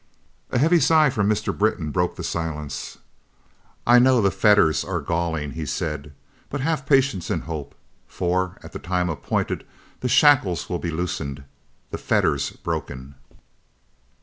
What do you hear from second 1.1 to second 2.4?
from Mr. Britton broke the